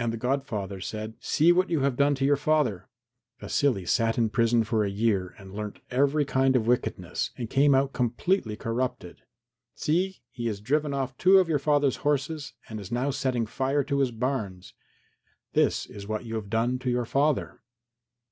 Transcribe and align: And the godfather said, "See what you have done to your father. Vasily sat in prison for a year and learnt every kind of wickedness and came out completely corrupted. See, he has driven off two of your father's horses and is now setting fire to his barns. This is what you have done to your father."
And 0.00 0.12
the 0.12 0.16
godfather 0.16 0.80
said, 0.80 1.14
"See 1.20 1.52
what 1.52 1.70
you 1.70 1.82
have 1.82 1.94
done 1.96 2.16
to 2.16 2.24
your 2.24 2.34
father. 2.34 2.88
Vasily 3.38 3.86
sat 3.86 4.18
in 4.18 4.30
prison 4.30 4.64
for 4.64 4.84
a 4.84 4.90
year 4.90 5.36
and 5.38 5.54
learnt 5.54 5.78
every 5.92 6.24
kind 6.24 6.56
of 6.56 6.66
wickedness 6.66 7.30
and 7.36 7.48
came 7.48 7.72
out 7.72 7.92
completely 7.92 8.56
corrupted. 8.56 9.22
See, 9.76 10.22
he 10.32 10.46
has 10.48 10.60
driven 10.60 10.92
off 10.92 11.16
two 11.16 11.38
of 11.38 11.48
your 11.48 11.60
father's 11.60 11.98
horses 11.98 12.54
and 12.68 12.80
is 12.80 12.90
now 12.90 13.12
setting 13.12 13.46
fire 13.46 13.84
to 13.84 14.00
his 14.00 14.10
barns. 14.10 14.74
This 15.52 15.86
is 15.86 16.08
what 16.08 16.24
you 16.24 16.34
have 16.34 16.50
done 16.50 16.80
to 16.80 16.90
your 16.90 17.04
father." 17.04 17.60